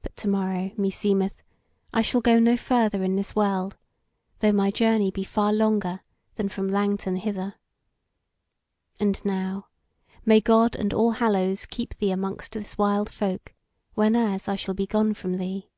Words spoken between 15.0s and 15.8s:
from thee."